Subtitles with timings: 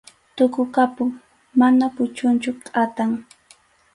[0.35, 1.09] Tukukapun,
[1.59, 3.11] mana puchunchu, kʼatam.